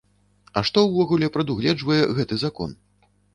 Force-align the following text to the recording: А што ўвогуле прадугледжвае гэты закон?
А 0.61 0.61
што 0.69 0.83
ўвогуле 0.85 1.29
прадугледжвае 1.35 1.99
гэты 2.21 2.41
закон? 2.47 2.75